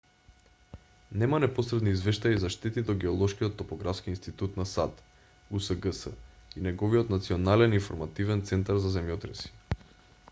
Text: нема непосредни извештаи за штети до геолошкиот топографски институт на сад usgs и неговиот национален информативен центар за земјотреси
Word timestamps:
нема 1.23 1.39
непосредни 1.41 1.91
извештаи 1.97 2.39
за 2.43 2.49
штети 2.55 2.83
до 2.87 2.95
геолошкиот 3.03 3.57
топографски 3.61 4.11
институт 4.13 4.57
на 4.61 4.67
сад 4.71 5.05
usgs 5.61 6.01
и 6.11 6.67
неговиот 6.71 7.15
национален 7.17 7.79
информативен 7.83 8.45
центар 8.51 8.83
за 8.87 8.97
земјотреси 8.99 9.55